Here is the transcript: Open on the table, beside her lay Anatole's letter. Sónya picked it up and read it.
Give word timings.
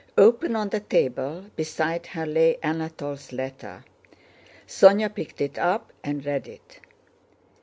Open 0.17 0.55
on 0.55 0.69
the 0.69 0.79
table, 0.79 1.45
beside 1.55 2.07
her 2.07 2.25
lay 2.25 2.57
Anatole's 2.63 3.31
letter. 3.31 3.85
Sónya 4.67 5.13
picked 5.13 5.41
it 5.41 5.59
up 5.59 5.93
and 6.03 6.25
read 6.25 6.47
it. 6.47 6.79